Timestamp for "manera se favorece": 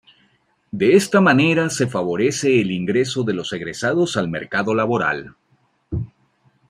1.21-2.59